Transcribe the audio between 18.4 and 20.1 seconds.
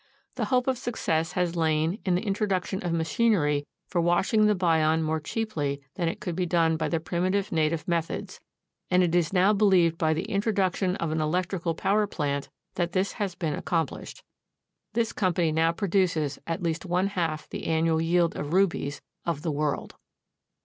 rubies of the world.